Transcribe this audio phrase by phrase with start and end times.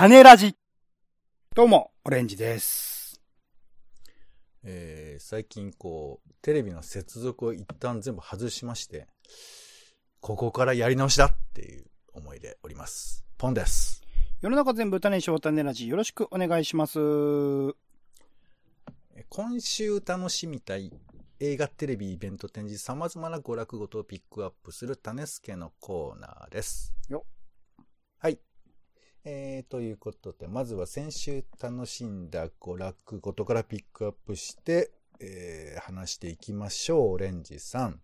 [0.00, 0.56] 種ラジ。
[1.54, 3.20] どうも、オレンジです。
[4.62, 9.08] えー最近こう、テレビの接続を一旦全部外しまして、
[10.22, 11.84] ここからやり直しだっていう
[12.14, 13.26] 思いでおります。
[13.36, 14.02] ポンです。
[14.40, 15.86] 世の中全部種にしよう種ラジ。
[15.86, 16.98] よろしくお願いします。
[16.98, 17.74] えー
[19.28, 20.90] 今週楽しみたい
[21.40, 26.94] 映画、テレビ、イベント、展示、様々な娯楽ごとをピックアップする種助のコーナーです。
[27.10, 27.26] よ
[28.18, 28.38] はい。
[29.24, 38.00] えー、ということで、まずは先週楽しんだ娯楽ごとからピックアップして、えー話していきましょう、オレンジさん。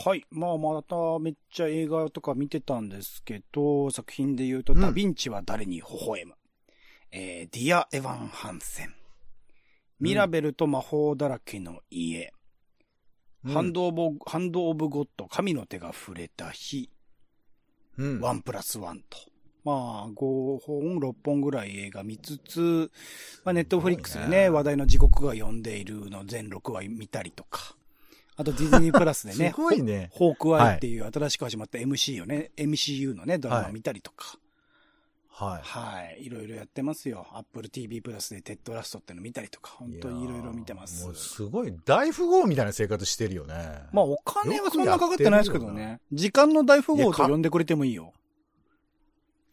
[0.00, 0.24] はい。
[0.30, 6.34] まあ、まためっちゃ映画とか見てたんですけど、作品で言うと、うんダヴィンチは誰に微笑む。
[7.10, 8.94] えー、ディア・エヴァン・ハンセン。
[10.00, 12.32] ミラベルと魔法だらけの家。
[13.44, 16.90] ハンド・オブ・ハンド・オブ・ゴッド、神の手が触れた日。
[17.96, 19.18] うん、ワンプラスワンと。
[19.64, 22.90] まあ、5本、6本ぐらい映画見つつ、
[23.44, 27.76] まあ、ネットフリックスでね、話題の地獄が呼んでいるの全6話見たりとか。
[28.36, 30.10] あとディズニープラスでね、 すごいね。
[30.12, 34.38] ホークアイっていう新しく始まった MC をね、MCU のね、ドラマ見たりとか。
[35.38, 35.60] はい。
[35.62, 36.24] はい。
[36.24, 37.26] いろいろやってますよ。
[37.32, 39.70] Apple TV プラスでテッド・ラッソっての見たりとか。
[39.78, 41.14] 本当にいろいろ見てますもう。
[41.14, 43.54] すごい、大富豪みたいな生活してるよね。
[43.92, 46.00] まあ、お金はそんなかかってないですけどね。
[46.12, 48.12] 時間の大富豪と呼んでくれてもいいよ。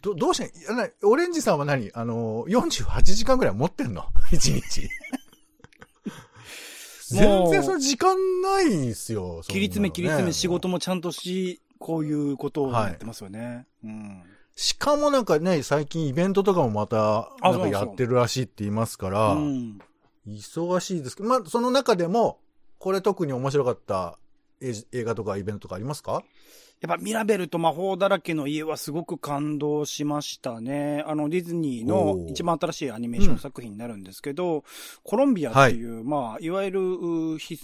[0.06, 1.92] ど、どうして、なオレンジさんは何？
[1.94, 4.90] あの、48時間ぐらい持ってんの ?1 日。
[7.10, 9.42] 全然その時間ないっすよ。
[9.48, 10.74] 切り詰め切り詰め仕事も。
[10.74, 13.68] もちゃんとし、こういうことをやってますよね。
[13.84, 14.24] うん。
[14.56, 19.80] しかもなんかね、最近イベントとかもまた、あなんかやってるらしいって言いますから、うん。
[20.28, 22.40] 忙しいですけど、まあ、その中でも、
[22.80, 24.18] これ特に面白かった
[24.62, 26.24] 映映画とかイベントとかありますか？
[26.82, 31.04] やっぱミラベルと魔法だらけの家はすごく感動しましたね。
[31.08, 34.64] あのディズニーの一番新しいアニメーション作品になるんですけど、
[35.04, 36.80] コロンビアっていう、まあ、いわゆる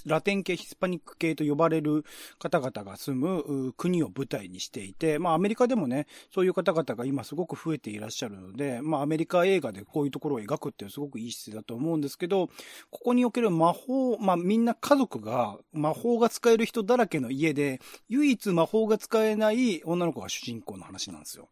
[0.05, 2.05] ラテン系、ヒスパニック系と呼ばれる
[2.39, 12.47] 方々が住むう国を舞台にしていて、まあアメリカでもね、そういう方々が今すごく増えていらっしゃるので、まあアメリカ映画でこういうところを描くっていうすごくいい姿勢だと思うんですけど、
[12.89, 21.49] ここにおける魔法、まあみんな家族が魔法が使える人だらけの家で、唯一魔法が使えない女の子が主人公の話なんですよ。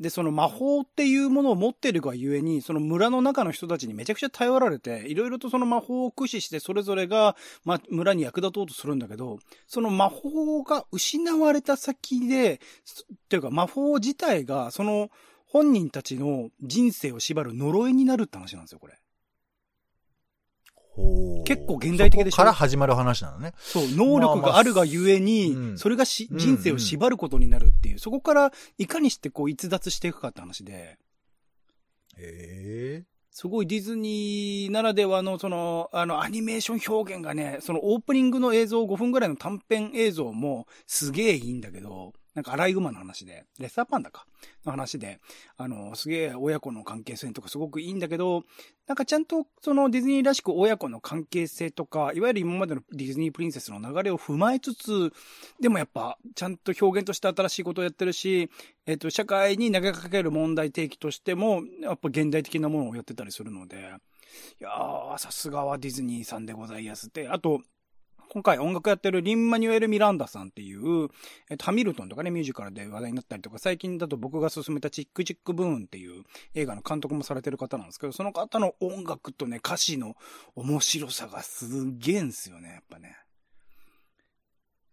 [0.00, 9.38] で、その魔法っていうものを持ってるがゆえに、その村の中の人たちにめちゃくちゃ頼られて、いろいろとその魔法を駆使してそれぞれが、ま、村に役立とうとするんだけど、
[9.68, 12.58] その魔法が失われた先で、っ
[13.28, 15.08] ていうか魔法自体が、その
[15.46, 18.98] 本人たちの人生を縛る呪いになるって話なんですよ、これ。
[21.44, 22.36] 結構現代的でしょ？
[22.36, 23.52] から始まる話なのね。
[23.58, 25.78] そう、能力があるがゆえに、まあまあうん。
[25.78, 30.98] それがしうん人生を縛ることになるっていう、そこからいかにしてこう逸脱していくかって話で、
[32.18, 33.04] ええ。
[33.30, 44.26] すごいディズニーならではのその、あの、アニメーション表現がね、そのオープニングの映像5分ぐらいの短編映像もすげえいいんだけど、なんかアライグマの話で、レッサーパンダか、
[44.66, 45.20] の話で、
[45.56, 48.44] あの、すげえ親子の関係性とかすごくいいんだけど、
[48.86, 55.12] なんかちゃんとそのディズニーらしく親子の関係性とか、いわゆる今までのディズニープリンセスの流れを踏まえつつ、
[55.60, 58.50] でもやっぱちゃんと表現として新しいことをやってるし、
[58.84, 63.94] えっ、と、社会に投げかける問題提起としても、やっぱ現代的なものをやってたりするので、
[64.60, 67.62] いやー、さすがはディズニーさんでございやすって、あと、
[68.36, 71.08] 今回音楽やってるリン・マニュエル・ミランダさんっていう、
[71.48, 80.16] えっと、ハミルトンとかね、ミュージカルで話題になったりとか、最近だと僕が勧めたチックチックブーンっていう映画の監督もされてる方なんですけど、その方の音楽とね、歌詞の
[80.54, 83.16] 面白さがすげえんすよね、やっぱね。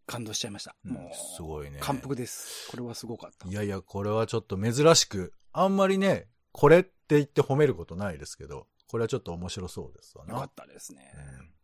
[0.06, 0.78] 感動しちゃいました。
[0.86, 1.80] もう、すごいね。
[1.82, 2.70] 感服です。
[2.72, 3.46] これはすごかった。
[3.50, 10.36] いやいや、これはちょっと珍しく、あんまりね、これって言って褒めることないですけど、これはちょっと面白そうですわな。
[10.36, 11.12] よかったですね。
[11.40, 11.63] うん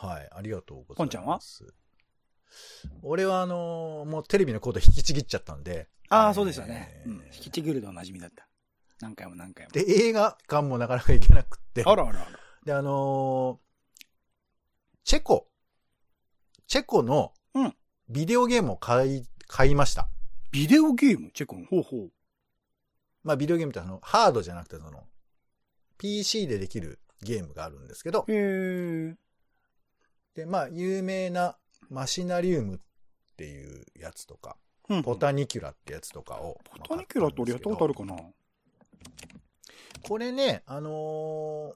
[0.00, 0.98] はい、ありがとうございます。
[0.98, 1.40] ポンちゃんは？
[3.02, 5.88] 俺はあのーもうテレビのコード引きちぎっちゃったんで。
[6.08, 7.02] ああ、そうでしたね。
[7.04, 7.16] えーうん。
[7.34, 8.46] 引きちぎるでおなじみだった。
[9.00, 9.72] 何回も何回も。
[9.72, 11.82] で、映画館もなかなか行けなくって。
[11.84, 12.28] あらあらあら。
[12.64, 14.04] で、あのー
[15.04, 15.48] チェコ。
[16.68, 17.74] チェコのうん、
[18.08, 20.08] ビデオゲームを買い、買いました。
[20.52, 21.30] ビデオゲーム？
[21.32, 21.64] チェコン。
[21.64, 22.10] ほうほう。
[23.24, 25.02] まあ、ビデオゲームってあの、ハードじゃなくてその、
[25.98, 29.16] PC でできるゲームがあるんですけど、へえ。
[30.38, 31.56] で、まあ、有名な
[31.90, 32.78] マシナリウムっ
[33.36, 34.56] ていうやつとか、
[34.88, 36.60] うんポタニキュラってやつとかを。
[36.78, 38.16] ポタニキュラって俺やったことあるかな？
[40.08, 41.74] これね、あの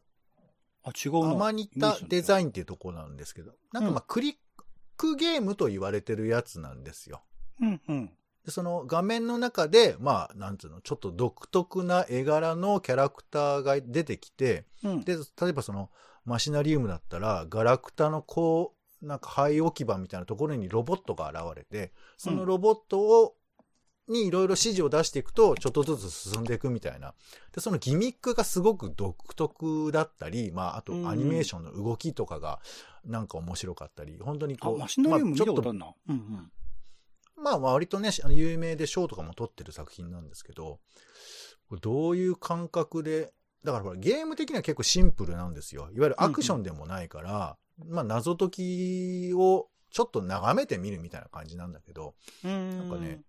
[0.84, 2.48] あ、違うアマニタデザイン。
[2.50, 4.34] っていうところなんですけど、なんかうんまあ、クリッ
[4.96, 7.22] クゲームと言われてるやつなんですよ。
[7.60, 8.06] うんうん。
[8.44, 15.04] でその画面の中で、まあ、なんつうの、ちょっと独特な絵柄のキャラクターが出てきて、うん。
[15.04, 15.90] で、例えばその、
[16.24, 23.34] マシナリウムだったら、ガラクタのこう、なんか灰置き場みたいなところにロボットが現れて、そのロボットを、
[24.08, 27.14] にいろいろ指示を出していくと、ちょっとずつ進んでいくみたいな。
[27.52, 32.60] で、そのギミックがすごく独特だったり、まあ、あとうんアニメーションの動きとかが、
[33.04, 35.94] なんか面白かったり、本当にあ、こう、マシナリウム見まあちょっとたことあるな。
[36.08, 36.52] うんうん。
[37.42, 40.78] まあ割とね、あの有名で賞とかも取ってる作品なんですけど、
[41.80, 43.32] どういう感覚で、
[43.64, 45.90] だからほらゲーム的には結構シンプルなんですよ。
[45.94, 47.56] いわゆるアクションでもないから、
[47.88, 52.14] まあ謎解きをちょっと眺めてみるみたいな感じなんだけど、
[52.44, 52.78] うん。
[52.78, 53.22] なんかね、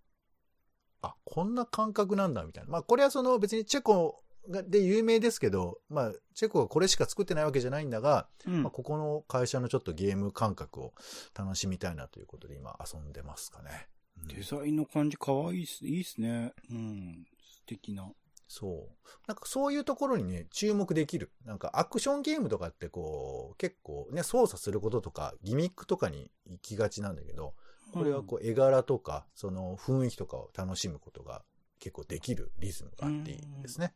[1.01, 2.69] あ、こんな感覚なんだみたいな。
[2.69, 10.93] まあこれはその別にチェコがで有名ですけど、まあチェコがこれしか作ってないわけじゃないんだが、うんまあ、ここの会社のちょっとゲーム感覚を
[11.37, 13.87] 楽しみたいなということで今遊んでますかね。
[13.87, 15.85] うんデザインの感じ可愛いっす。
[15.85, 16.53] いいっすね。
[16.71, 17.25] うん。
[17.41, 18.09] 素敵な。
[18.53, 19.07] そう。
[19.27, 21.31] なんかそういうところにね、注目できる。
[21.43, 27.55] なんかアクションゲームとかってこう、結構ね、操作することとか、ギミックとかに行きがちなんだけど、
[27.93, 31.41] これはこう絵柄とか、その雰囲気とかを楽しむことが
[31.79, 33.95] 結構できるリズムがあっていいですね。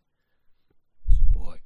[1.08, 1.60] すごい。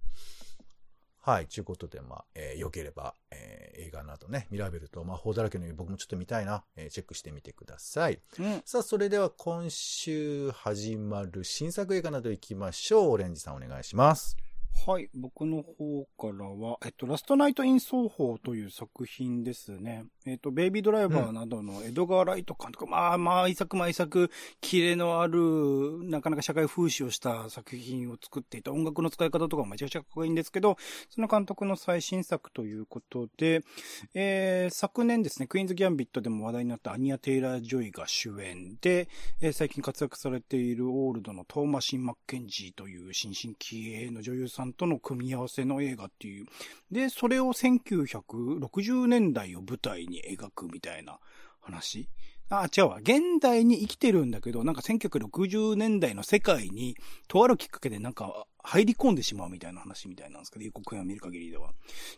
[1.23, 1.45] はい。
[1.47, 8.19] ということで、まあ、えー良ければ、えー映画などね、ミラベルと魔法だらけのように僕もちょっと見たいな、えーチェックしてみてください。
[8.39, 8.61] うん。
[8.65, 13.11] さあ、それでは今週始まる新作映画など行きましょう。
[13.11, 14.35] オレンジさんお願いします。
[14.85, 15.09] はい。
[15.13, 20.05] 僕の方からは、えっと、ラストナイト・イン・ソーホーという作品ですね。
[20.25, 24.29] えっと、ベイビードライバーなどのエドガー・ライト監督、まあ、毎作毎作、
[24.59, 30.77] キレのある、なかなか社会風刺をした作品を作っていた音楽の使い方とかもめちゃくちゃかっこいいんですけど、
[31.09, 33.63] その監督の最新作ということで、
[34.13, 39.07] えー昨年ですね、クイーンズ・ギャンビットでも話題になったアニア・テイラー・ジョイが主演で、
[39.41, 46.45] えー最近活躍されているオールドのトーマシン・マッケンジーという新進気鋭の女優さんとの組み合わせの映画っていう。
[46.91, 51.17] で、それを1960年代を舞台にに描くみたいな
[51.61, 52.07] 話？
[52.49, 52.97] あ、違うわ。
[52.97, 56.97] 現代に生きてるんだけど、なんか1960年代の世界に、
[57.29, 61.71] とあるきっかけでなんか入り込んでしまうみたいな話みたいなんですけど、予告編を見る限りでは。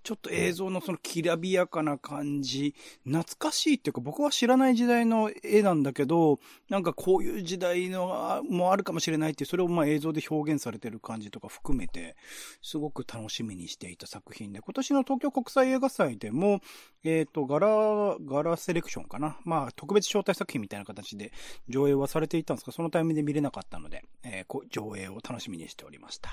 [0.04, 2.76] ちょっと映像のそのきらびやかな感じ、
[3.06, 12.16] 懐かしいっていうか僕は知らない時代の絵なんだけど、なんかこういう時代のあもあるかもしれないっていう、それをまあ映像で表現されてる感じとか含めて、
[12.62, 16.62] すごく楽しみにしていた作品で、今年の東京国際映画祭でも、
[17.04, 19.38] えっ、と、ガラ、ガラセレクションかな。
[19.44, 21.32] まあ、特別招待作品みたいな形で
[21.68, 26.33] 上映はされていたんですが、そのタイミングで見れなかったので、えー上映を楽しみにしておりました。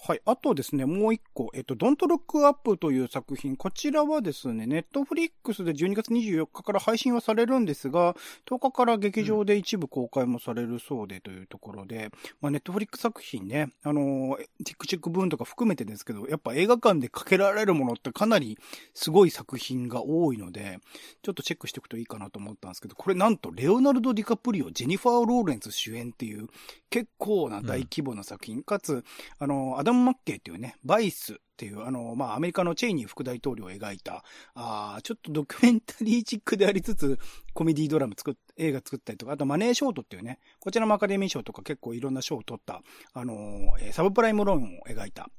[0.00, 0.20] はい。
[0.24, 3.56] あとですね、もう一個、えっと、Don't Look Up という作品。
[3.56, 8.14] こちらはですね、ネットフリックスで12月24日から配信はされるんですが、
[8.48, 12.10] 10日から劇場で一部公開もされるそうでというところで、
[12.40, 18.56] まあ、ネットフリックス作品ね、あのー、ティックチックブーンとか含めてですけど、やっぱ映画館でかけられるものってかなり
[18.94, 20.78] すごい作品が多いので、
[21.22, 26.46] ちょっとチェックしておくといいかなと思ったんですけど、これなんと、レオナルド・ディカプリオ、ジェニファー・ローレンス主演っていう、
[26.88, 29.04] 結構な大規模な作品、かつ、
[29.40, 34.22] あの、アダム・マッケイっていうね、バイスっていう、あの、まあ、アメリカのチェイニー副大統領を描いた、
[34.54, 37.18] ああちょっとドキュメンタリーチックでありつつ、
[37.54, 42.82] コメディードラム作っ、映画作ったりとか、あとマネーショートっていうね、こちらもアカデミー賞とか結構いろんな賞を取った、
[43.14, 45.30] あの、ーサブプライムローンを描いた、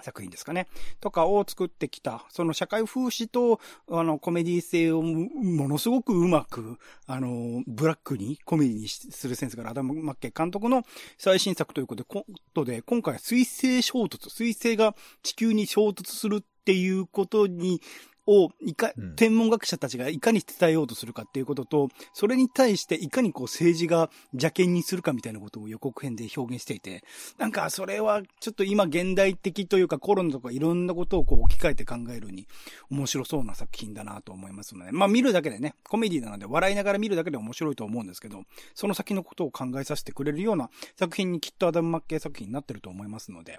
[0.00, 0.66] 作品ですかね。
[1.00, 9.70] とかを作ってきた、その社会風刺と、あの、コメディ性をものすごくうまく、あの、ブラックに、コメディにするセンスがある。
[9.70, 10.82] アダム・マッケ監督の
[11.18, 17.80] 最新作ということで、ことで今回は水星衝突、水星が地球に衝突するっていうことに、
[18.26, 27.04] を、いかうん、天文学者たちがいかに伝えようとするかっていうことと、それに対していかにこう政治が邪険にするかみたいなことを予告編で表現していて、
[27.38, 32.46] なんかそれはちょっと今現代的というかコロナとかいろんなことをこう置き換えて考えるに
[32.90, 38.42] 面白そうな作品だなと思いますので、まあ見るだけでね、コメディなので笑いながら見るだけで面白いと思うんですけど、
[38.74, 43.58] その先のことを考えさせてくれるような作品にきっとアダム・マッケイ作品になってると思いますので、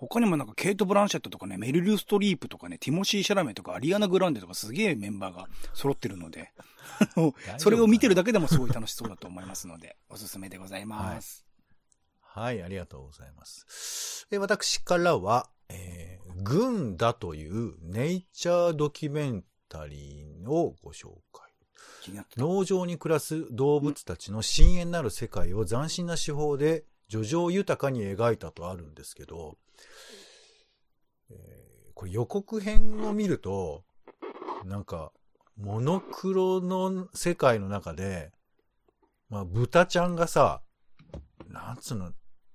[0.00, 6.52] 他にもなんかケイト・ブランシェットとかね、メリル・ストリープとかね、ティモシー・シャラメとかアリアナ・グランデとかすげえメンバーが揃ってるので、
[7.58, 11.44] それを見てるだけでもすごい楽しそうだと思いますので、おすすめでございます。
[12.22, 14.26] はい、ありがとうございます。
[14.30, 21.50] え私からは、えー、軍だというネイチャードキュメンタリーをご紹介。
[22.38, 29.58] 農場に暮らす動物たちの深淵なる世界を斬新な手法で叙情豊かに描いたとあるんですけど、
[31.30, 31.60] えー
[32.00, 33.84] これ予告編を見ると、
[34.64, 35.12] なんか、
[35.58, 38.32] モノクロの世界の中で、
[39.28, 40.62] まあ、豚ちゃんがさ、
[41.50, 42.12] なんつうの、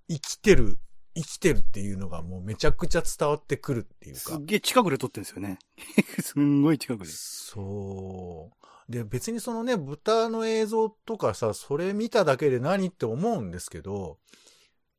[0.10, 0.80] 生きてる、
[1.14, 4.46] 生きてるっていうのがもうめちゃくちゃ伝わってくるっていうかすっ。
[4.46, 5.60] げえ近くで撮ってるんですよね。
[6.22, 7.12] すんごい近くで。
[7.12, 8.52] そ
[8.90, 8.92] う。
[8.92, 14.18] で、別にそのね、豚の映像とかさ、それ見ただけで何って思うんですけど、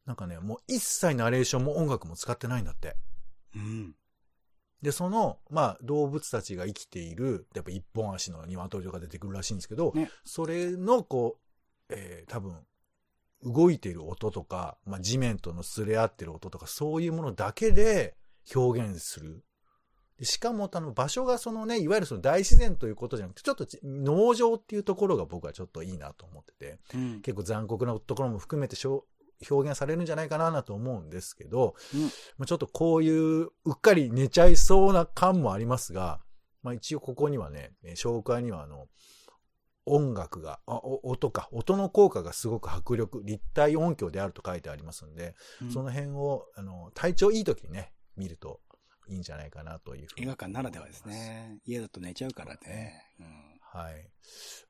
[0.06, 2.96] なんかね、もう一切ナレーションも音楽も使ってないんだって。
[3.54, 3.94] うん。
[4.80, 11.38] で、その、まあ、動物たちが生きている、やっぱ一本足の鶏とか出てくるらしいんですけど、ねそれの、こ
[11.90, 12.56] う、えー多分、
[13.42, 18.16] 動いている音とか、まあ、地面とのすれ合ってる音とか、そういうものだけで
[18.54, 19.44] 表現する。
[20.18, 27.20] でしかも、あの、場所がそのね、いわゆるその大自然ということじゃなくて、ちょっとち農場っていうところが僕はちょっといいなと思ってて、うん。
[27.20, 29.04] 結構残酷なところも含めてしょ
[29.50, 32.08] 表現されるんじゃないかなと思うんですけど、うんま
[32.40, 36.20] あ、ちょっとこういううっかり寝ちゃいそうな感もありますが、
[36.62, 38.88] まあ、一応ここにはね、えー紹介にはあの、
[39.88, 48.60] 音楽が、音か、音の効果がすごく迫力、立体音響であると書いてありますんで、うんその辺を、あの、体調いい時にね、見ると
[49.08, 51.60] いいんじゃないかなというふうに映画館ならではですね。
[51.64, 53.04] 家だと寝ちゃうからね。
[53.20, 53.55] うん。
[53.76, 54.10] はい。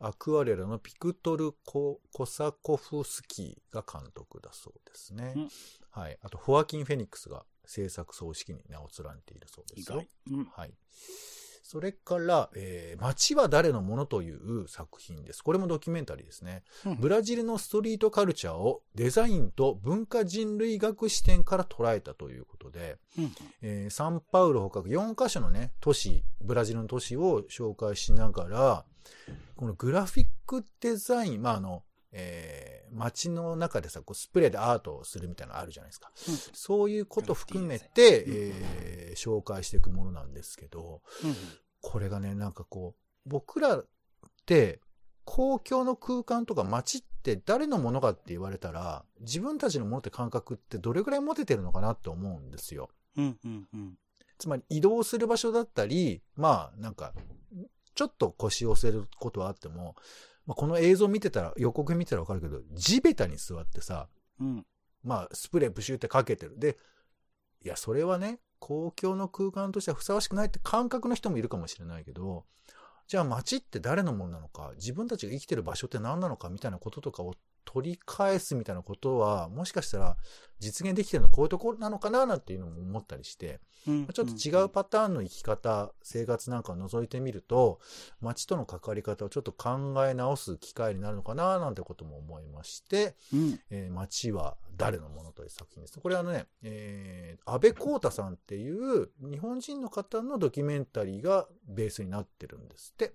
[0.01, 5.33] アクアレラのピクトルコ・コサコフスキーが監督だそうですね。
[5.37, 5.49] うん
[5.91, 6.19] はい。
[6.23, 10.05] あと、ホアキン・フェニックスが制作総指揮に名を連ねているそうですよ。
[10.31, 10.45] うん。
[10.45, 10.75] はい。
[11.69, 15.43] それから、えー街は誰のものという作品です。
[15.43, 16.63] これもドキュメンタリーですね。
[16.85, 23.33] うんブラジルのストリートカルチャーをデザインと文化人類学視点から捉えたということで、うん。
[23.63, 28.85] えーサンパウロほか4カ所のね、都市、ブラジルの都市を紹介しながら、
[29.57, 31.83] このグラフィックデザイン、まあ、あの、
[32.13, 36.13] えー街の中でさ、こうスプレーでアートをするみたいなのあるじゃないですか。
[36.29, 41.35] うんそういうこと含めて、えー紹介していくものなんですけど、うん。
[41.81, 43.87] これがね、なんかこう、僕らっ
[44.47, 44.81] て、
[45.25, 52.89] 公共の空間とか街って誰のものかって言われたら、自分たちのものって感覚ってどれぐらい持ててるのかなって思うんですよ。
[53.17, 53.39] うん。
[53.45, 53.69] うん。
[53.73, 53.99] うん。
[54.39, 57.13] つまり移動する場所だったり、まあなんか、
[57.95, 59.97] ちょっと腰を押せることはあっても、
[60.47, 64.09] まあ、この映像見てたら、予告見てたらわかるけど、地べたに座ってさ、
[64.39, 64.67] うん。
[65.03, 66.59] まあスプレープシューってかけてる。
[66.59, 66.79] で、
[67.65, 72.47] いや、それはね、公共の空間としてはふさわしくないって感覚の人もいるかもしれないけど、
[73.07, 80.17] じゃあ街って誰のものなのか、自分たちが生きてる場所って何なのかみたいなこととかを取り返すみたいなことは、もしかしたら
[80.59, 84.07] 実現できてるのはこういうところなのかななんていうのも思ったりして、うん。
[84.09, 87.79] ちょっと違うパターンの生き方、生活なんかを覗いてみると、
[88.21, 93.61] 街との関わり方をちょっと考え直す機会になるのかななんてことも思いまして、うん。
[93.71, 95.99] えー街は誰のものという作品です。
[95.99, 103.15] これはあのね、えー安倍光太さんっていう日本人の方のドキュメンタリーがベースになってるんですって。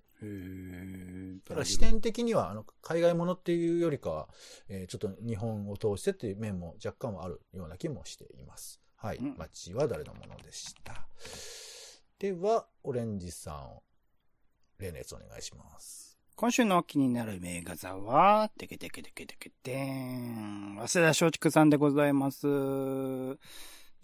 [1.48, 4.28] だから視点的にはあの海外ものっていうよりかは、
[4.68, 8.80] えーちょっと日本を通してっていう面も若干はあるような気もしています。
[8.96, 9.18] はい。
[9.18, 11.06] うん街は誰のものでした。
[12.18, 13.80] では、オレンジさん、
[14.78, 16.01] 例のやつお願いします。
[16.34, 20.76] 今週の気になる名画座は、てけてけてけてけてーん。
[20.86, 22.46] 早稲田松竹さんでございます。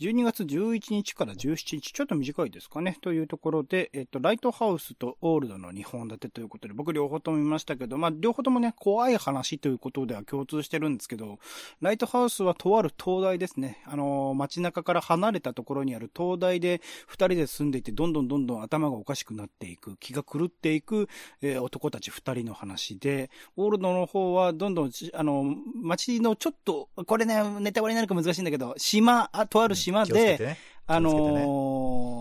[0.01, 2.97] 12月11日から17日、ちょっと短いですかね。
[3.01, 11.41] というところで、えっと、ライトハウスとオールドの2本立てということで、僕両方とも見ましたけど、まあ、両方ともね、怖い話ということでは共通してるんですけど、
[11.81, 13.83] ライトハウスはとある灯台ですね。
[13.87, 21.09] あのー街中から離れたところにある灯台で2人で住んでいて、どんどんどんどん頭がおかしくなっていく、気が狂っていく、
[21.43, 31.11] えー男たち2人の話で、オールドの方はどんどん、あの、街のちょっと、これね、ネタバレになるか難しいんだけど、島、あとある島で、気をつけてねあの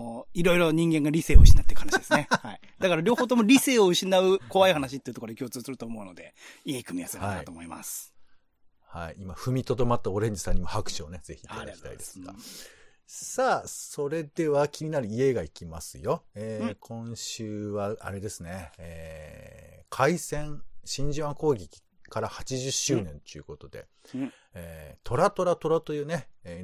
[0.04, 2.28] ーいろいろ人間が理性を失っていく話ですね。
[2.30, 2.60] はい。
[2.78, 6.34] だから両方とも理性を失う怖い話っていうところで共通すると思うので、
[6.64, 8.14] いい組み合わせだなと思います。
[8.86, 9.16] はい。
[9.18, 12.34] 今、踏みとどまったオレンジさんにも拍手をね、ぜひいただきたいですが。
[13.06, 16.24] さあ、それでは気になる家が行きますよ。
[16.34, 26.62] えーうん今週は、あれですね、えー、海戦、真珠湾攻撃から80周年ということで、うんえートラトラトラというね、えー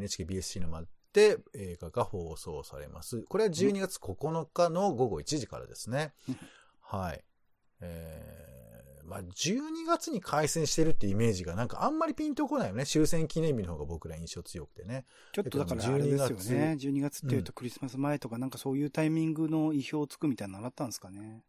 [1.15, 3.23] で映画が放送されます。
[3.23, 6.13] これは12月9日の午後1時からですね。
[6.29, 6.39] うん
[6.81, 7.25] はい。
[7.81, 8.55] えー
[9.07, 12.87] まあ、12月に開戦してるってイメージがなんかあんまりピンとこないよね。
[12.87, 15.05] 終戦記念日の方が僕ら印象強くてね。
[15.33, 16.77] ちょっとだからあれですよ12ね。
[16.81, 21.43] 12月っていうとクリスマス前とかなんかそういうタイミングの意表をつくみたいなのあったんですかね。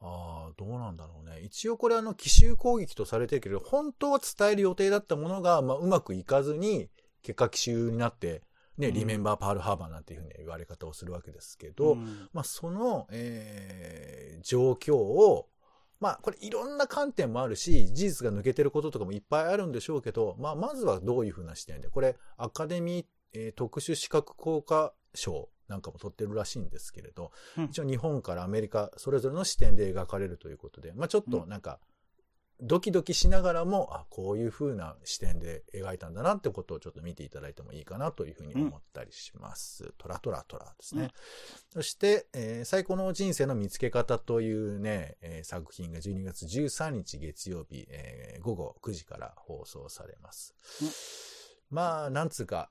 [0.00, 1.40] ああ、どうなんだろうね。
[1.40, 6.90] 一応これあの奇襲攻撃とされてるけど、本当は伝える予定だったものが、まあ、うまくいかずに、
[7.22, 8.42] 結果奇襲になって、
[8.78, 8.94] ね、うん。
[8.94, 12.28] リメンバーパールハーバーなんていうふうに言われ方をするわけですけど、ん。
[12.32, 15.48] まあ、その、えー状況を、
[15.98, 27.64] まあ、これいろんな観点もあるし、事実が抜けてることとかもいっぱいあるんでしょうけど、まあ、まずはどういうふうな視点で、これ、アカデミー、えー特殊資格効果賞なんかも取ってるらしいんですけれど、うん。
[27.64, 31.80] 一応日本からアメリカ、それぞれの視点で描かれるということで、まあ、ちょっとなんか、
[32.60, 39.92] ドキドキしながらも、あ、こういう風な視点で描いたんだなってことをちょっと見ていただいてもいいかなというふうに思ったりします。
[39.98, 41.02] トラトラトラですね。
[41.02, 41.10] うん
[41.72, 50.54] そして、えー最高の人生の見つけ方というね、えー作品が12月13日月曜日、えー午後9時から放送されます。
[50.80, 50.88] うん
[51.68, 52.70] まあ、なんつうか、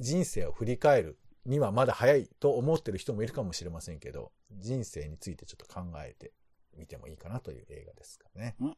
[0.00, 6.32] 人生を振り返るにはまだ早いと思ってる人もいるかもしれませんけど、人生についてちょっと考えて
[6.78, 8.56] みてもいいかなという映画ですかね。
[8.60, 8.76] うん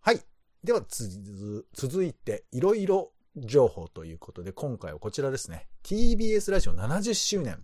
[0.00, 0.20] はい。
[0.62, 5.66] ではつ、続いて、いろいろ情報ということで、今回はこちらですね。
[5.82, 7.62] TBS ラジオ70周年。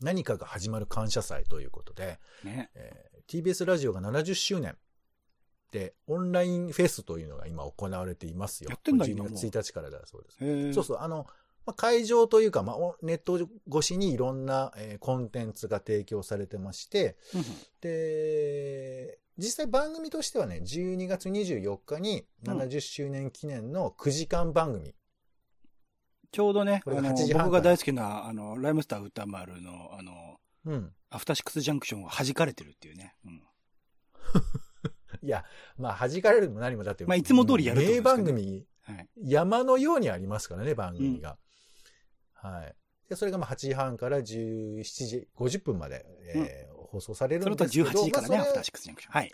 [0.00, 2.70] 何かが始まる感謝祭ということで、ね。
[2.74, 4.74] えー TBS ラジオが70周年
[5.70, 8.70] で、オンラインフェスというのが今行われていますよ。
[8.70, 10.72] やってんだ12今もう月1日からだそうです。
[10.72, 11.26] そうそう、あの、
[11.68, 17.46] まあ、会場というか、まあ、おネット越しにいろんな、えーコンテンツが提供されてまして、うんうん
[17.82, 24.94] で、実際番組としてはね、12月24日にうん70周年記念の9時間番組。
[26.32, 30.92] ちょうどね、これがあの8時半僕が大好きな、あの、ライムスター歌丸の、あの、うん。
[31.10, 33.14] アフターシックスジャンクションが弾かれてるっていうね。
[33.26, 33.42] うん。
[35.22, 35.44] いや、
[35.76, 39.08] まあ、弾かれるも何もだって、まあいつも通りやると思名うんですけど番組、はい。
[39.18, 41.36] 山のようにありますからね、番組が。
[42.42, 42.74] はい。
[43.08, 46.04] で、それがまあ8時半から17時50分まで、
[46.34, 47.90] えー放送されるそれとんですけど。
[47.90, 49.12] 18時からね、まあそれアフターシックスジャンクション。
[49.12, 49.32] はい。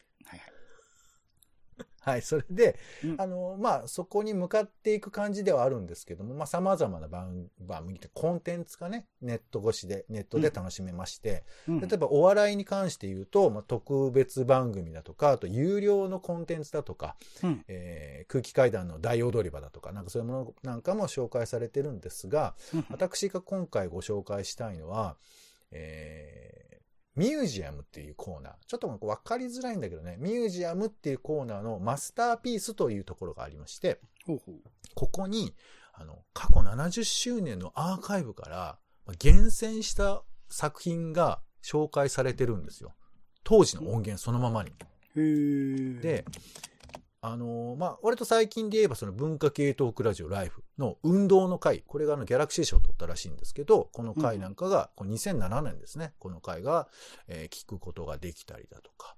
[2.04, 3.20] はいそれで、うん。
[3.20, 11.80] あの、まあ、そこに向かっていく感じではあるんですけども、まあ、様々な番番組ってコンテンツがね、ネット越しで、ネットで楽しめまして、うん。
[11.80, 17.64] 例えばお笑いに関して言うと、まあ、特別番組だとか、あと有料のコンテンツだとか、うん。
[17.68, 22.86] えー空気階段の大踊り場だとか、なんかそういうものなんかも紹介されてるんですが、うん。
[22.90, 25.16] 私が今回ご紹介したいのは、
[25.70, 26.73] えー
[27.16, 28.52] ミュージアムっていうコーナー。
[28.66, 34.56] ちょっとわかりづらいんだけどね、ミュージアムっていうコーナーのマスターピースというところがありまして、ほうほう
[34.94, 35.54] ここに、
[35.92, 42.94] あの、過去70周年のアーカイブから、まあ厳選した作品が紹介されてるんですよ。
[43.44, 44.72] 当時の音源そのままに。
[46.00, 46.24] で、
[47.26, 56.86] あのーまあ、割と最近で言えばその文化系トークラジオライフの運動の回、これがあのギャラクシー賞を取ったらしいんですけど、この回なんかが、この2007年ですね、この回が、
[57.26, 59.16] えー聞くことができたりだとか、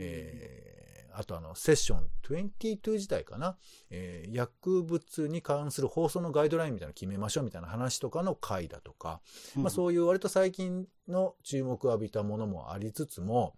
[0.00, 3.56] えーあとあの、セッション22時代かな、
[3.88, 9.20] えー薬物に関する放送のガイドラインみたいなの決めましょうみたいな話とかの回だとか、
[9.54, 13.54] まあ、そういう割と最近の注目を浴びたものもありつつも、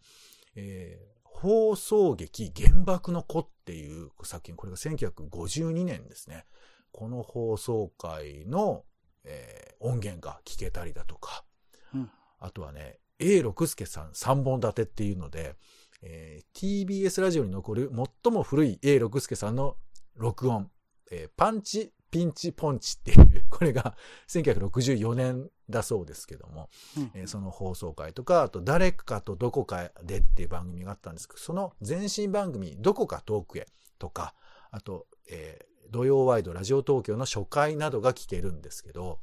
[0.54, 6.46] えー放送劇原爆の子っていう作品、これが1952年ですね。
[6.92, 8.84] この放送回の、
[9.24, 11.44] えー音源が聞けたりだとか、
[11.94, 12.10] うん。
[12.40, 15.54] あとはね、A 六輔さん3本立てっていうので、
[16.00, 17.92] えー TBS ラジオに残る
[18.24, 19.76] 最も古い A 六輔さんの
[20.14, 20.70] 録音、
[21.10, 23.94] えーパンチ、ピンチ、ポンチっていう、これが
[24.28, 33.66] 1964年だそうですけども、うんえーその放送回とか、あと誰かとどこかでっていう番組があったんですけど、その前身番組、どこか遠くへ
[33.98, 34.34] とか、
[34.70, 39.20] あと、えー土曜ワイドラジオ東京の初回などが聞けるんですけど、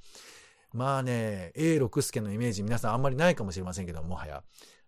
[0.71, 4.43] まあね、A 六輔のイメージ皆さんあんまりないかもしれませんけど、もはや。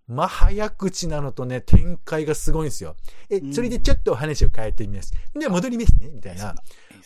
[0.07, 2.95] まあ、早口なのとね、展開がすごいんですよ。
[3.29, 5.13] えう、んそれでちょっとお話を変えてみます。
[5.37, 6.55] では戻りますね、みたいな。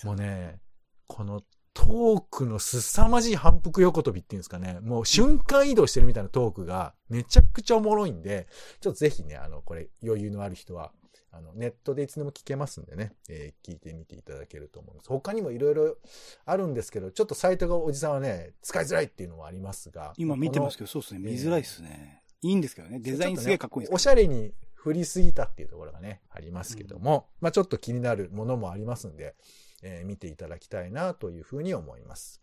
[0.03, 0.23] もうね。
[0.25, 0.59] ね、
[1.07, 1.41] この
[1.73, 8.47] トークの凄まじい反復横跳びっていうんですかね、もう瞬間移動してるみたいなトークがめちゃくちゃおもろいんで、
[8.82, 10.91] ちょっとぜひね、あの、これ余裕のある人は、
[11.32, 15.10] あの、ネットでいつでも聞けますんでね、えー聞いてみていただけると思います。
[15.10, 15.97] 他にもいろいろ
[16.45, 20.13] あるんですけど、ちょっとサイトがおじさんはね、使いづらいっていうのはありますが。
[20.17, 21.19] 今見てますけけど、そうですね。
[21.19, 22.23] 見づらいですね。
[22.41, 22.99] いいんですけどね。
[22.99, 29.36] デザインすげえかっこいいんですおしゃれに振りすぎたっていうところがね、ありますけども、まあちょっと気になるものもありますんで、
[29.83, 32.41] えー見ていただきたいなというふうに思います。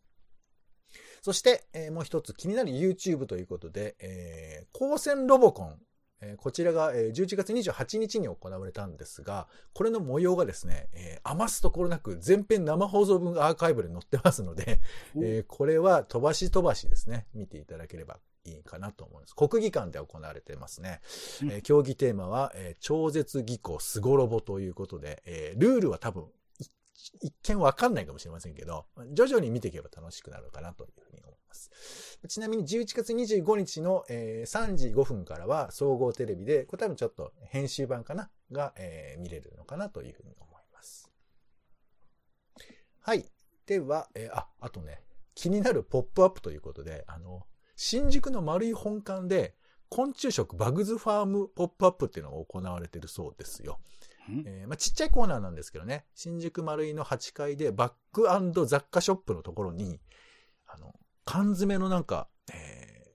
[1.22, 5.80] そして、えーもう一つ気になる YouTube ということで、えー光線ロボコン。
[6.22, 14.80] えーこちらが、えー11月28日に行われたんですが、これの模様がですね、えー余すところなく全編生放送分アーカイブで載ってますので、
[15.16, 19.34] お えーこれは飛ばし飛ばしですね、見ていただければいいかなと思います。
[19.34, 21.00] 国技館で行われてますね。
[21.42, 26.30] うんえー競技テーマは、えー超絶技巧すごロボということで、えールールは多分、
[27.20, 31.70] 一見わかんないかもしれませんけど、徐々に見ていけば楽しくなるかなというふうに思います。
[32.28, 38.30] ちなみに11月25日の、えー、3時5分からは総合テレビで、これ多分ちょっと編集版かな？
[38.52, 41.10] が、えー、見れるのかなというふうに思います。
[43.00, 43.24] はい。
[43.66, 45.02] では、えー、あ、あとね、
[45.34, 49.54] 気になるポップアップということで、あの、新宿の丸い本館で、
[49.88, 53.78] 昆虫食バグズファームポップアップっていうのが行われているそうですよ。
[54.46, 60.00] えー、まあ、ちっちゃいコーナーなんですけどね、新宿丸井の8階でバック雑貨ショップのところに、
[60.66, 63.14] あの、缶詰のなんか、えー、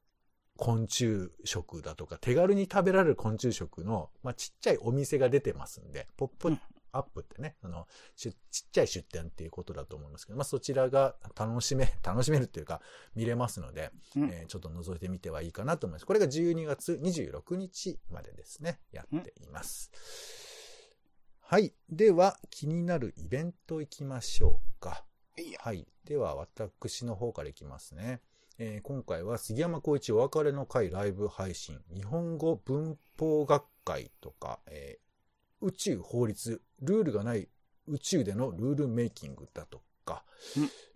[0.57, 6.57] 昆虫食だとか、手軽に食べられる昆虫食の、まあ、ちっちゃいお店が出てますんで、ポップ
[6.93, 8.35] アップってね、あの、ちっ
[8.71, 12.81] ちゃい出店っていうことだと思いますけど、まあ、そちらが楽しめ、 楽しめるっていうか、
[13.15, 16.05] 見れますので、うん、えー、ちょっと覗いてみてはいいかなと思います。
[16.05, 19.91] これが12月26日までですね、やっています。
[20.45, 20.50] うん
[21.51, 21.73] はい。
[21.89, 25.03] では、気になるイベント行きましょうか。
[25.59, 25.85] はい。
[26.05, 28.21] では、私の方から行きますね。
[28.57, 37.49] えー、今回は杉山浩一お別れの会ライブ配信、日本語文法学会とか、えー、宇宙法律、ルールがない
[37.85, 40.23] 宇宙でのルールメイキングだとか、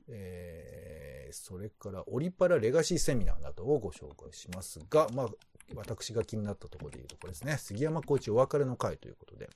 [0.07, 5.27] えー、それからオリパラレガシーセミナーなどをご紹介しますが、まあ、
[5.75, 7.57] 私が気になったところでいうところですね。
[7.57, 9.49] 杉山浩一お別れの会ということで、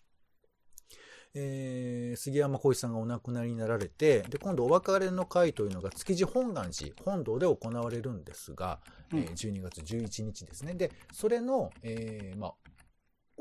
[1.36, 8.80] えー、杉山浩一さんがお亡くなりになられて、で、今度お別れの会というのが築地本願寺本堂で行われるんですが、
[9.12, 10.74] うん、えー、12月11日ですね。
[10.74, 12.54] で、それの、えー、まあ、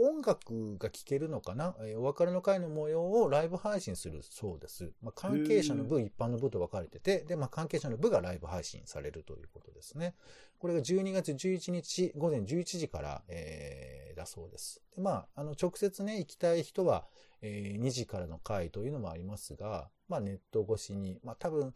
[0.00, 4.92] 音楽が聴けるのかな、えー、お別れの会の模様をライブ配信するそうです。
[5.02, 10.14] まあ、関係者の部、一般の部と分かれてて、で、まあ、関係者の部がライブ配信されるということですね。
[10.58, 14.80] これが12月11日午前11時から、えー、だそうです。
[14.94, 17.06] でまあ、あの、直接ね、行きたい人は、
[17.42, 21.74] えー、2時からの会というのもありますが、まあ、ネット越しに、まあ、多分、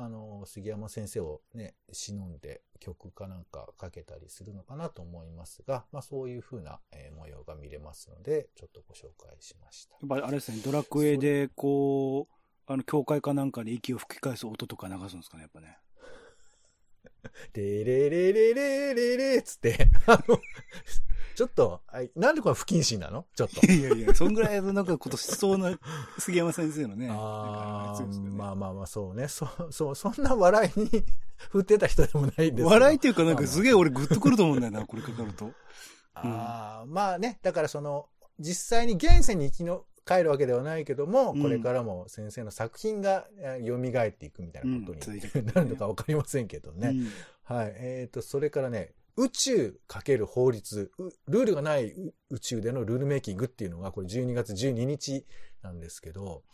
[0.00, 9.94] あの、杉山先生をね、忍んで曲かなんかかけたりするのかなと思いますが、まあそういう風な、えー、模様が見れますので、ちょっとご紹介しました。
[9.94, 15.78] やっぱりあれですね、ドラクエでこう、あの、教会かなんかで息を吹き返す音とか流すんですかね、やっぱね。
[17.54, 20.38] レレレレレレレつって、あの、
[21.38, 21.80] ちょっと、
[22.16, 23.24] なんでこれ不謹慎なの？
[23.36, 23.64] ちょっと。
[23.64, 25.70] いやいや、そんぐらいのなんかことしそうな
[26.18, 27.08] 杉山先生のね。
[27.12, 29.28] ああ、ね、まあまあまあ、そうね。
[29.28, 31.04] そう、そう、そんな笑いに
[31.50, 35.52] 振ってた人でもないんです笑いっていうかなんかすげえ俺グッとくると思うんだよな、これかかると。
[36.14, 38.08] ああ、まあね、だからその、
[38.40, 43.28] 実際に現世に生きの、帰るわけではないけども、これからも先生の作品が
[43.64, 46.96] 蘇っていくみたいなことになるのかわかりませんけどね。
[47.44, 47.72] はい。
[47.76, 50.92] えっ、と、それからね、宇宙かける法律、
[51.26, 51.92] ルールがない
[52.30, 55.26] 宇宙でのルールメイキングっていうのが、これ12月12日
[55.60, 56.44] なんですけど、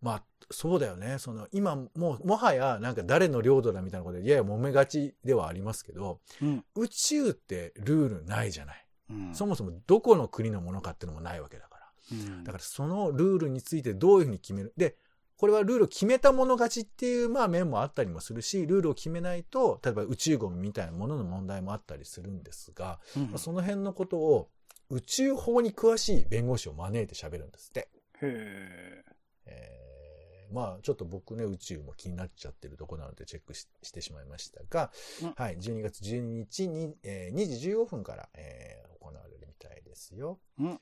[0.00, 1.18] まあ、そうだよね。
[1.18, 11.90] その、今、もう、もはや、なんか誰の領土だみたいなことで、やや揉めがちではありますけど、うん、宇宙ってルールないじゃない、うん、そもそもどこの国のものかっていうのもないわけだから。
[12.12, 14.74] うん、だから、そのルールについてどういうふうに決める？
[14.76, 14.96] で、
[15.36, 24.48] これはルールを決めた者勝ちっていう、まあ面もあったりもするし、ルールを決めないと、例えば宇宙ゴミみたいなものの問題もあったりするんですが、うん、その辺のことを
[24.90, 27.88] 宇宙法に詳しい弁護士を招いて喋るんですって。
[28.22, 29.02] へ
[29.46, 34.92] えー、まあちょっと僕ね、宇宙も気になっちゃってるとこなのでチェックししてしまいましたが、
[35.22, 40.38] うん、はい、12月12日に、えー、2時15分から、えー、行われるみたいですよ。
[40.60, 40.78] うん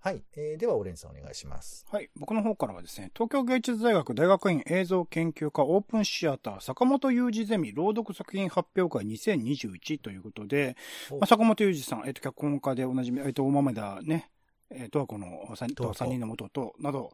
[0.00, 0.22] はい。
[0.36, 1.84] えー、では、オレンさんお願いします。
[1.90, 2.08] はい。
[2.16, 10.76] 僕の方からはですね、東京芸術大学大学院映像研究科オープンシアター坂本雄二ゼミ朗読作品発表会2021ということで、
[11.10, 14.30] まあ、坂本雄二さん、えっ、ー、と、脚本家でおなじみ、えっ、ー、と、大豆田ね、
[14.70, 17.12] えー、とはこの3人の元と、など、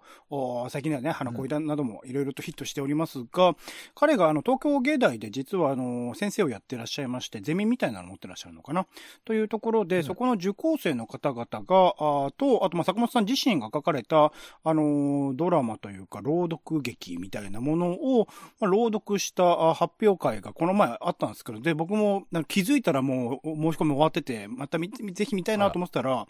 [0.71, 3.57] 最近ではね、花恋だなどもいろいろとヒットしておりますが、うん、
[3.95, 8.87] 彼があの東京芸大で実はあの先生をやってらっしゃいまして、ゼミみたいなの持ってらっしゃるのかな？
[9.25, 14.33] というところで、うん、そこの受講生の方々が、あと、あとまあ坂本さん自身が書かれた、
[14.65, 18.27] あのドラマというか朗読劇みたいなものを、
[18.61, 26.27] まあ、朗読した発表会がこの前あったんですけど、で、僕も気づいたらもう申し込み終わってて、またぜひ見たいなと思ってたら、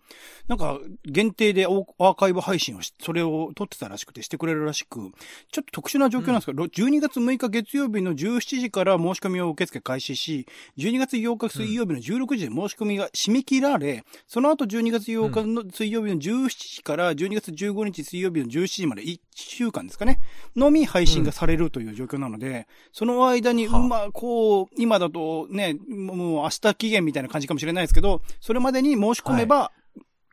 [0.48, 0.78] なんか、
[1.14, 5.12] 限定でアーカイブ配信をし、それを撮ってたらしくてしてくれるらしく、
[5.52, 10.46] ちょっと特殊な状況なんですけど、うん、12月6日月曜日の17時から申し込みを受付開始し、
[10.76, 20.18] 12月8日水曜日の16時で申し込みが締め切られ、うん、その後12月8日の水曜日の17時から12月15日水曜日の17時まで1週間ですかね、
[20.56, 29.83] のみ配信がされるという状況なので、うん、その間に、うま、こう、今だとね、もう明日期限みたいな感じかもしれないですけど、それまでに申し込めば、はい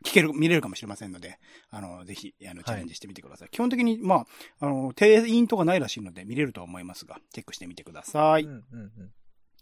[0.02, 1.38] 聞ける、見れるかもしれませんので、
[1.70, 3.48] あの、ぜひ、あの、チャレンジしてみてください。
[3.50, 4.26] 基本的に、ま
[4.60, 8.44] あ、あの、定員とかないらしいので見れるとは思いますが、チェックしてみてください。
[8.44, 9.12] うんうんうん。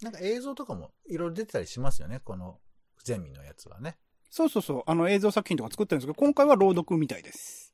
[0.03, 2.59] なんか映像とかもいろいろ出てたりしますよね、この
[3.05, 3.97] ゼミのやつはね。
[4.31, 7.70] そうそうそう、あの、映像作品とか作ってるんですけど、今回は朗読みたいです。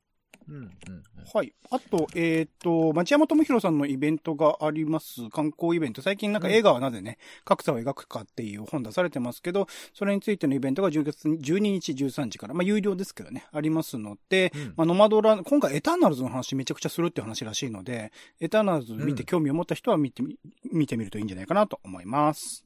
[0.48, 1.04] うんうんうん。
[1.32, 1.52] はい。
[1.70, 5.28] あと、えっ、と、町山智博さんのイベントがあります。
[5.30, 6.02] 観光イベント。
[6.02, 20.38] 最近なんか映画はなぜね、格差を描くかっていう本出されてますけど、それについてのイベントが10月12日13時から、まあ有料ですけどね、ありますので、うんまあノマドラ、今回エターナルズの話めちゃくちゃするって話らしいので、エターナルズ見て興味を持った人は見てみ、
[20.72, 22.65] 見てみるといいんじゃないかなと思います。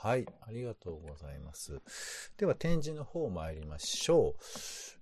[0.00, 1.80] はい、ありがとうございます。
[2.36, 4.42] では展示の方参りましょう。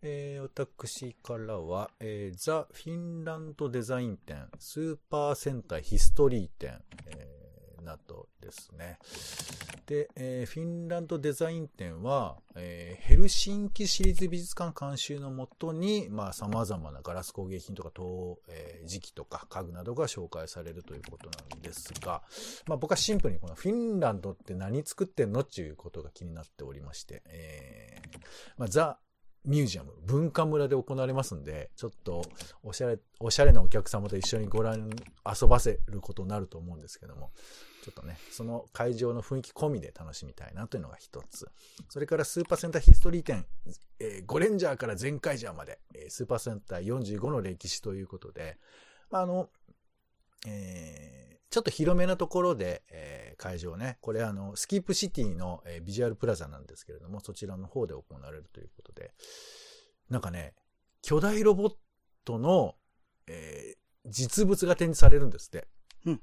[0.00, 7.35] えー、私からは、えーザ・フィンランドデザイン展、スーパー戦隊ヒストリー展、え
[7.86, 8.98] などですね。
[9.86, 22.22] で、えーフィンランドデザイン展は、えーヘルシンキ市立美術館監修のもとに、まあ、様々なガラス工芸品とか、陶、えー磁器とか家具などが紹介されるということなんですが、
[22.66, 28.18] まあ僕はシンプルにこのフィンランドって何作ってんのっていうことが気になっておりまして、えー
[28.58, 28.98] まあザ・
[29.44, 32.22] ミュージアム、文化村で行われますんで、ちょっと
[32.64, 34.90] おしゃれ、おしゃれなお客様と一緒にご覧、
[35.24, 37.30] 遊ばせることになると思うんですけども、
[37.86, 41.48] ちょっとね、その会場の雰囲気込みで楽しみたいなというのが一つ。
[41.88, 43.46] それからスーパーセンターヒストリー展、
[44.00, 48.58] えーゴレンジャーから全カイジャーまで、えースーパーセンター45の歴史ということで、
[49.08, 49.50] まあ、あの、
[50.48, 59.12] えーちょっと広めなところで、えー会場ね、これあの、スキップシティの、えービジュアルプラザなんですけれども、そちらの方で行われるということで、
[60.10, 60.54] なんかね、
[61.02, 61.74] 巨大ロボッ
[62.24, 62.74] トの、
[63.28, 65.66] えー実物が展示されるんですって。
[66.04, 66.20] うん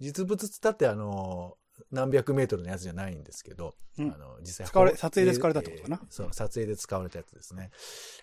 [0.00, 1.56] 実物つったってあの、
[1.90, 6.00] 何百メートルのやつじゃないんですけど、うんあの、実際使われ撮影で使われたってことかな？
[6.02, 7.70] えーそう、撮影で使われたやつですね。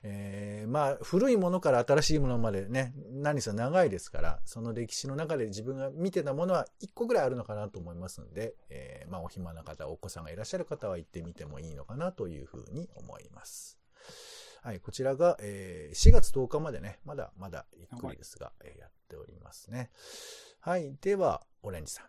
[0.03, 13.77] えーまあ、古いものから新しいものまでね、何せ長いですから、その歴史の中で自分が見てたものは一個ぐらいあるのかなと思いますんで、えーまあ、お暇な方、お子さんがいらっしゃる方は行ってみてもいいのかなというふうに思います。
[14.63, 19.89] はい、こちらが、えー4月10日までね、まだまだゆっくりですが、えーやっておりますね。
[20.63, 22.05] はい、では、オレンジさん。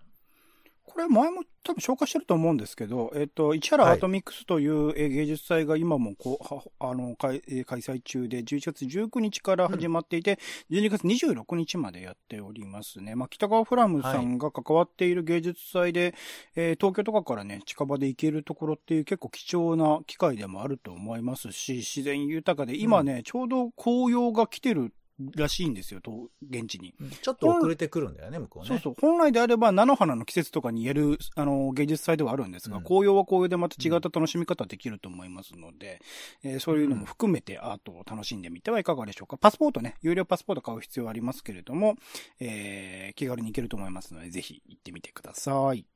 [0.84, 10.38] これ前も多分紹介してると思うんですけど、えっ、と、市原アートミックスというえー芸術祭が今もこう、はあの、開えー開催中で、11月19日から始まっていて、
[10.70, 13.14] 12月26日までやっておりますね。
[13.14, 16.14] まあ、北川フラムさんが関わっている芸術祭で、
[16.54, 24.92] えー東京とかからね、近場で行けるところっていう結構貴重な機会でもあると思いますし、自然豊かで、今ね、ちょうど紅葉が来てる
[25.37, 26.94] らしいんですよ、と現地に。
[27.22, 28.68] ちょっと遅れてくるんだよね、向こうね。
[28.68, 28.94] そうそう。
[29.01, 36.01] 本来であれば、菜の花の季節とかに言える、あの、芸術祭ではあるんですが、うん紅葉は紅葉でまた違った楽しみ方できると思いますので、
[36.42, 39.37] えーそういうのも含めてアートを楽しんでみてはいかがでしょうか。
[39.38, 41.96] パスポートね、有料パスポート買う必要はありますけれども、
[42.40, 45.87] えー気軽に行けると思いますので、ぜひ行ってみてください。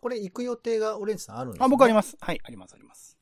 [0.00, 2.16] これ行く予定がオレンジさんあるんですかあ、僕あります。
[2.20, 3.16] はい、あります、あります。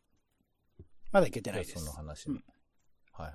[1.12, 1.78] まだ行けてないです。
[1.78, 2.40] その話うんも、
[3.12, 3.34] はいはい。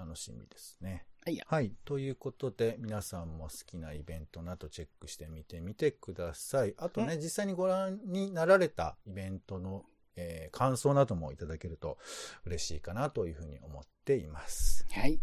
[0.00, 1.04] 楽しみですね。
[1.24, 1.74] はいやはい。
[1.84, 6.74] ということで、皆さんも好きなイベントなどチェックしてみてみてください。
[6.78, 9.84] あとね、実際にご覧になられたイベントの、
[10.16, 11.98] えー感想などもいただけると
[12.46, 14.86] 嬉しいかなというふうに思っています。
[14.90, 15.20] はい。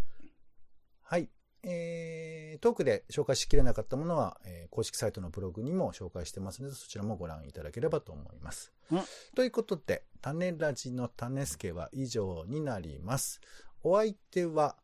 [1.02, 1.30] はい。
[1.64, 8.72] えー、トークで紹介しきれなかったものは、えー公式サイトのブログにも紹介してますので、そちらもご覧いただければと思います。
[8.92, 9.02] うん
[9.36, 13.42] ということで、種ラジの種助は以上になります。
[13.84, 14.78] お相手は、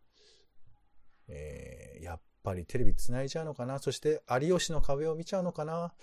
[1.28, 3.80] えー、やっぱりテレビ繋いじゃうのかな？
[3.80, 5.94] そして、有吉の壁を見ちゃうのかな？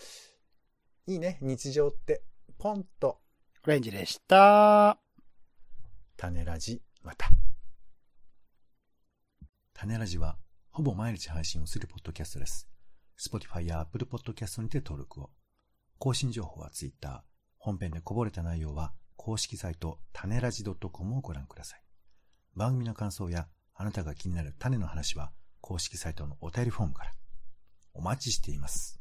[1.06, 2.22] いいね、日常って。
[2.58, 3.20] ポンと、
[3.66, 4.98] オレンジでした。
[6.16, 7.28] 種ラジ、また。
[9.72, 10.38] 種ラジは、
[10.70, 12.68] ほぼ毎日配信をするポッドキャストです。
[13.18, 15.30] Spotify や Apple Podcast にて登録を。
[15.98, 17.24] 更新情報は Twitter。
[17.58, 21.82] 本編でこぼれた内容は、公式サイト、種ラジ .com をご覧ください。
[22.56, 27.12] 番組の感想やあなたが気になる種の話は公式サイトのお便りフォームから
[27.94, 29.00] お待ちしています。